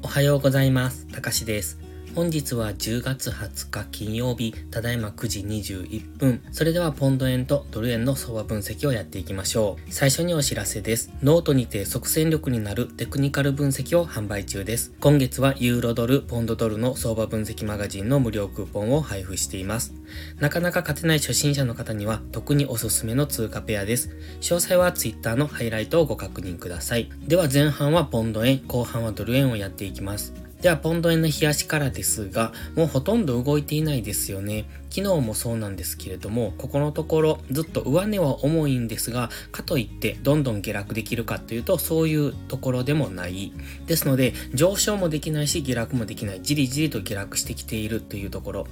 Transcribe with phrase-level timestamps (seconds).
[0.00, 1.06] おはようございます。
[1.08, 1.87] たかしです。
[2.18, 6.42] 本日は10月20日金曜日、ただいま9時21分。
[6.50, 9.92] それではポンド円とドル円の相場分析をやっていきましょう。
[9.92, 11.12] 最初にお知らせです。
[11.22, 14.92] ノートにて即戦力になるテクニカル分析を販売中です。
[14.98, 19.94] 今月はユーロドル、ポンドドルの相場分析マガジンの無料クーポンを配布しています。
[20.40, 24.10] なかなか勝てない初心者の方には特におすすめの通貨ペアです。
[24.40, 27.12] 詳細は Twitter のハイライトをご確認ください。
[27.28, 30.47] では前半はポンド円、後半はドル円をやっていきます。
[30.60, 34.64] では、ポンド円の日足からですが、もうほとんど動いていないですよね。
[34.90, 43.52] 昨日もそうなんですけれども、ここのところずっと上値は重いんですが、かといってどんどん下落できるかというと、そういうところでもない。
[43.86, 46.40] ですので、上昇もできないし、下落もできない。
[46.42, 48.66] じりじりと下落してきているというところ。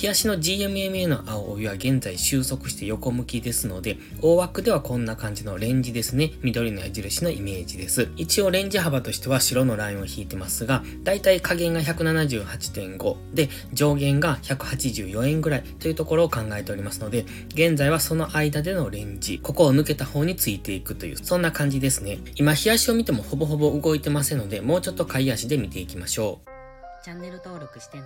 [0.00, 6.32] 冷やしの GMMA の青帯は現在収束して横向きですので、大枠ではこんな感じのレンジですね。
[6.42, 8.08] 緑の矢印のイメージです。
[8.16, 22.18] 一応レンジ幅としては白のラインを引いてますが、だいたい下限が178.5で、上限が184円ぐらいというところを考えておりますので、現在はその間でのレンジ、ここを抜けた方についていくという、そんな感じですね。
[22.34, 27.04] 今、冷やしを見てもほぼほぼ動いてませんので、もうちょっと買い足で見ていきましょう。
[27.04, 28.04] チャンネル登録してね。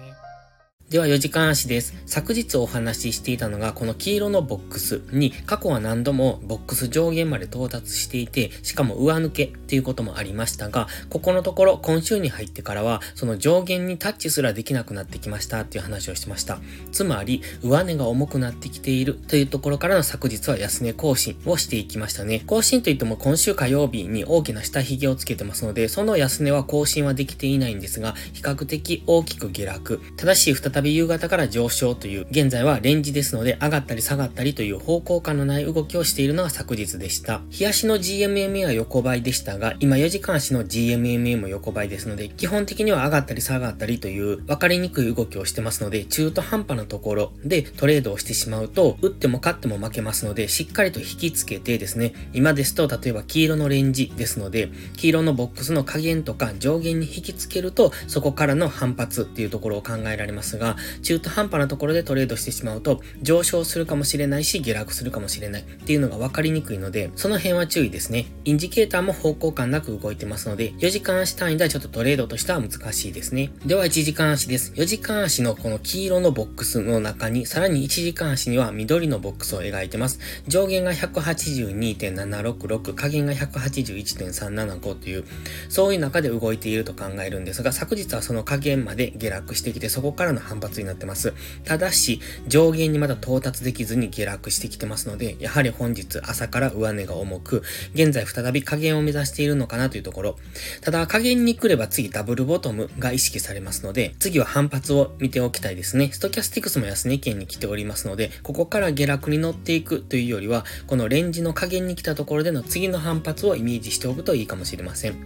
[0.95, 1.93] では4時間足です。
[2.07, 16.61] 昨日お話ししていたのがこの黄色のボックスに過去は何度もボックス上限まで到達していて、しかも上抜けっていうこともありましたが、ここのところ今週に入ってからはその上限にタッチすらできなくなってきましたっていう話をしました。
[16.93, 22.45] つまり上値が重くなってきているというところからの昨日は安値更新をしていきましたね。
[22.47, 30.01] 更新といっても今週火曜日に大きな下髭をつけてますので、その安値は更新はできていないんですが、比較的大きく下落。
[30.17, 37.43] ただし再び夕方から上昇という、現在はレンジですので上がったり下がったりという方向感のない動きをしているのが昨日でした。
[37.59, 60.64] 冷やしの GMMA は横ばいでしたが、今4時間足の GMMA も横ばいですので、基本的には上がったり下がったりという分かりにくい動きをしてますので、中途半端なところでトレードをしてしまうと、打っても勝っても負けますので、しっかりと引きつけてですね、今ですと例えば黄色のレンジですので、黄色のボックスの下限とか上限に引きつけると、そこからの反発っていうところを考えられますが、
[61.03, 68.27] 中途半端なところでトレードしてしまうと、上昇するかもしれないし、下落するかもしれないっていうのが分かりにくいので、その辺は注意ですね。
[68.45, 73.51] インジケーターも方向感なく動いてますので、4時間足単位ではちょっとトレードとしては難しいですね。
[73.67, 74.73] では1時間足です。
[74.75, 80.21] 4時間足のこの黄色のボックスの中に、さらに1時間足には緑のボックスを描いてます。
[80.47, 85.25] 上限が182.766、下限が181.375という、
[85.69, 91.35] そういう中で動いていると考えるんですが、昨日はその下限まで下落してきて、そこからの反反発になってます。
[91.65, 97.63] ただし、上限にまだ到達できずに下落してきてますので、やはり本日朝から上値が重く、
[97.95, 100.37] 現在再び下限を目指しているのかなというところ。
[100.81, 106.11] ただ、下限に来れば次ダブルボトムが意識されますので、次は反発を見ておきたいですね。
[106.13, 115.17] ストキャスティクスも安値圏に来ておりますので、ここから下落に乗っていくというよりは、このレンジの下限に来たところでの次の反発をイメージしておくといいかもしれません。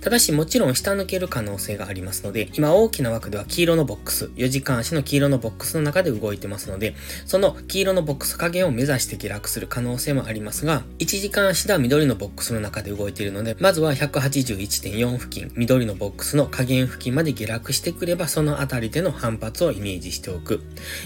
[0.00, 20.62] ただし、もちろん下抜ける可能性がありますので、今大きな枠では黄色のボックス、4時間足の黄色のボックスの中で動いてますので、その黄色のボックス加減を目指して下落する可能性もありますが、1時間足では緑のボックスの中で動いているので、まずは181.4付近、緑のボックスの下限付近まで下落してくれば、そのあたりでの反発をイメージしておく。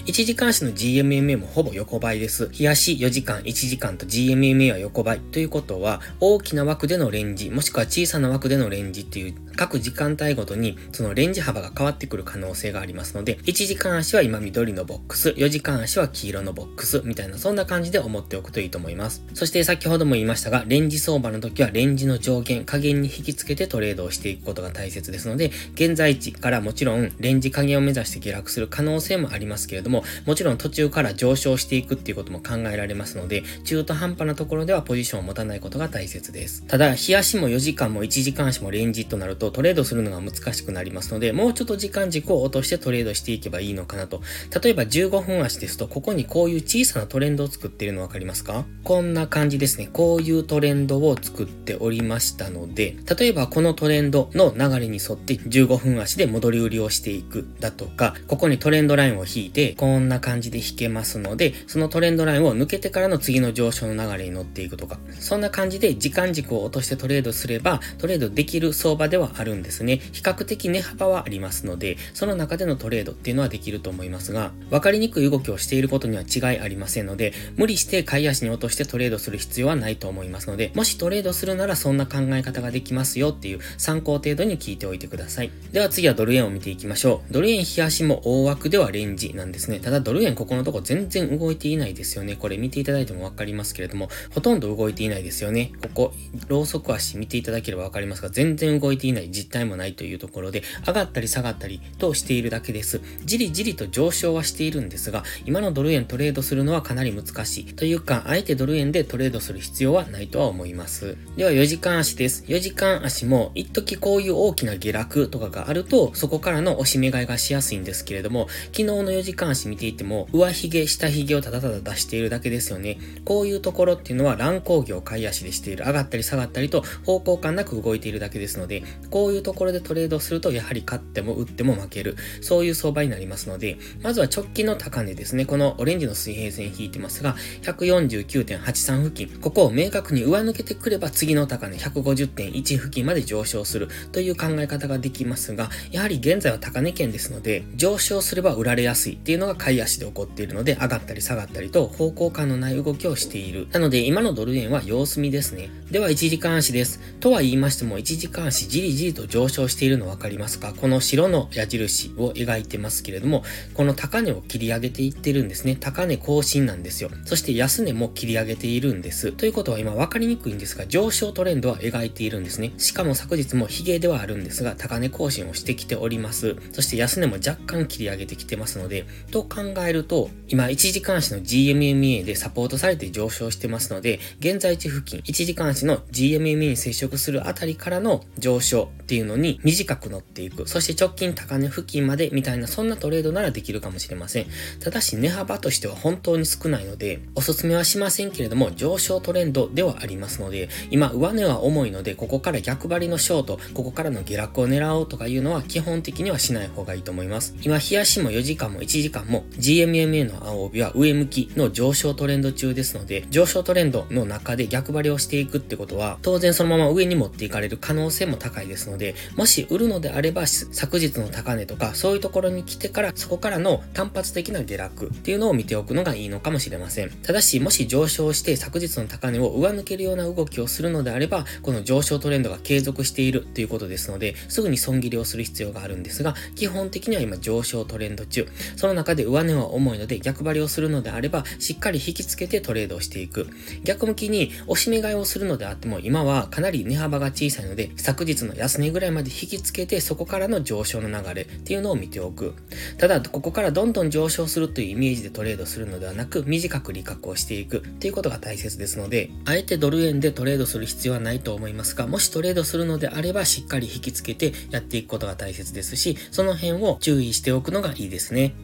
[0.06, 2.48] 1時間足の GMMA もほぼ横ばいです。
[2.58, 5.20] 冷やし4時間、1時間と GMMA は横ばい。
[5.20, 19.24] ということは、大きな枠でのレンジ、もしくは小さな枠でのレンジっていう、各時間帯ごとに、そのレンジ幅が変わってくる可能性がありますので、1時間足は今緑のボックス、4時間足は黄色のボックス、みたいな、そんな感じで思っておくといいと思います。
[19.34, 36.64] そして先ほども言いましたが、レンジ相場の時はレンジの上限、下限に引き付けてトレードをしていくことが大切ですので、現在地からもちろんレンジ下限を目指して下落する可能性もありますけれども、もちろん途中から上昇していくっていうことも考えられますので、中途半端なところではポジションを持たないことが大切です。
[36.66, 44.22] ただ、日足も4時間も1時間足もレンジとなるとトレードするのが難しくなりますので、もうちょっと時間軸を落としてトレードしていけばいいのかなと。
[44.62, 48.64] 例えば15分足ですと、ここにこういう小さなトレンドを作っているの分かりますか？
[48.84, 49.88] こんな感じですね。
[49.92, 70.00] こういうトレンドを作っておりましたので、例えばこのトレンドの流れに沿って15分足で戻り売りをしていくだとか、ここにトレンドラインを引いて、こんな感じで引けますので、そのトレンドラインを抜けてからの次の上昇の流れに乗っていくとか、そんな感じで時間軸を落としてトレードすれば、トレードできる相場ではあるんですね。
[70.12, 85.50] 比較的値幅はありますので、その中でのトレードっていうのはできると思いますが、分かりにくい動きをしていることには違いありませんので、無理して買い足に落としてトレードする必要はないと思いますので、もしトレードするならそんな考え方ができますよっていう参考程度に聞いておいてください。
[85.72, 87.32] では次はドル円を見ていきましょう。
[87.32, 89.80] ドル円日足も大枠ではレンジなんですね。
[89.80, 92.36] ただドル円ここのとこ全然動いていないですよね。
[92.36, 95.72] これ見ていただいてもわかりますけれども、ほとんど動いていないですよね。
[95.82, 96.14] ここ、
[96.48, 103.00] ローソク足見ていただければわかりますが、全然動いていない実態もないというところで、上がったり下がったりとしているだけです。
[103.24, 107.64] じりじりと上昇はしているんですが、今のドル円トレードするのはかなり難しい。
[107.74, 111.16] というか、あえてドル円でトレードする必要はないとは思います。
[111.36, 112.44] では4時間足です。
[112.46, 122.98] 4時間足も、一時こういう大きな下落とかがあると、そこからの押し目買いがしやすいんですけれども、昨日の4時間足見ていても、上髭、下髭をただただ出しているだけですよね。
[123.24, 125.84] こういうところっていうのは乱高下を買い足でしている。
[125.86, 128.82] 上がったり下がったりと方向感なく動いているだけですので、
[129.12, 132.16] こういうところでトレードすると、やはり勝っても打っても負ける。
[132.40, 135.44] そういう相場になりますので、まずは直近の高値ですね。
[135.44, 139.38] このオレンジの水平線引いてますが、149.83付近。
[139.38, 153.68] ここを明確に上抜けてくれば次の高値150.1付近まで上昇するという考え方ができますが、やはり現在は高値圏ですので、上昇すれば売られやすいっていうのが買い足で起こっているので、上がったり下がったりと方向感のない動きをしている。
[153.72, 155.68] なので、今のドル円は様子見ですね。
[155.90, 157.00] では、1時間足です。
[157.20, 160.72] とは言いましても、1時間足じりじりと上昇しているの分かりますか？
[160.72, 163.42] この白の矢印を描いてますけれども、
[163.74, 165.76] この高値を切り上げていってるんですね。
[165.76, 167.10] 高値更新なんですよ。
[167.24, 169.32] そして安値も切り上げているんです。
[169.32, 172.72] ということは今分かりにくいんですが、上昇トレンドは描いているんですね。
[172.78, 176.56] しかも昨日もヒゲではあるんですが、高値更新をしてきております。
[176.72, 190.68] そして安値も若干切り上げてきてますので、と考えると、今1時間足の GMMA でサポートされて上昇してますので、現在地付近、1時間足の GMMA に接触するあたりからの上昇っていうのに短く乗っていく。
[190.68, 194.46] そして直近高値付近までみたいなそんなトレードならできるかもしれません。
[194.80, 207.54] ただし値幅としては本当に少ないので、おすすめはしませんけれども、上昇トレンドではありますので、今上値は重いので、ここから逆張りのショート、ここからの下落を狙おうとかいうのは基本的にはしない方がいいと思います。
[207.62, 227.10] 今、日足も4時間も1時間も GMMA の青帯は上向きの上昇トレンド中ですので、上昇トレンドの中で逆張りをしていくってことは、当然そのまま上に持っていかれる可能性も高いですですので、もし売るのであれば、昨日の高値とか、そういうところに来てから、そこからの単発的な下落っていうのを見ておくのがいいのかもしれません。
[227.10, 238.48] ただし、もし上昇して昨日の高値を上抜けるような動きをするのであれば、この上昇トレンドが継続しているということですので、すぐに損切りをする必要があるんですが、基本的には今上昇トレンド中。
[238.76, 243.46] その中で上値は重いので逆張りをするのであれば、しっかり引き付けてトレードをしていく。
[243.84, 252.54] 逆向きに押し目買いをするのであっても、今はかなり値幅が小さいので、昨日の安値ぐらいまで引き付けて、そこからの上昇の流れっていうのを見ておく。
[252.96, 268.54] ただ、ここからどんどん上昇するというイメージでトレードするのではなく、短く利確をしていくっていうことが大切ですので、あえてドル円でトレードする必要はないと思いますが、もしトレードするのであれば、しっかり引き付けてやっていくことが大切ですし、その辺を注意しておくのがいいですね。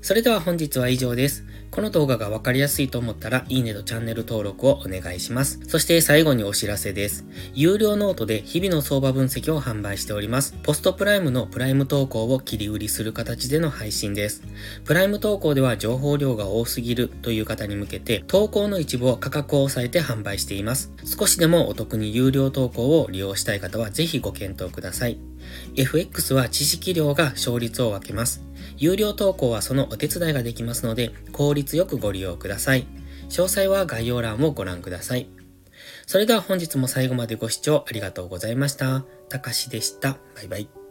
[0.00, 1.44] それでは本日は以上です。
[1.72, 5.58] この動画がわかりやすいと思ったら、いいねとチャンネル登録をお願いします。
[5.66, 7.24] そして最後にお知らせです。
[7.54, 10.54] 有料ノートで日々の相場分析を販売しております。
[10.62, 14.42] ポストプライムのプライム投稿を切り売りする形での配信です。
[14.84, 20.92] プライム投稿では情報量が多すぎるという方に向けて、投稿の一部を価格を抑えて販売しています。
[21.06, 25.31] 少しでもお得に有料投稿を利用したい方はぜひご検討ください。
[25.76, 28.42] FX は知識量が勝率を分けます。
[28.76, 32.86] 有料投稿はそのお手伝いができますので、効率よくご利用ください。
[33.28, 35.28] 詳細は概要欄をご覧ください。
[36.06, 39.04] それでは本日も最後までご視聴ありがとうございました。
[39.28, 40.18] たかしでした。
[40.34, 40.81] バイバイ。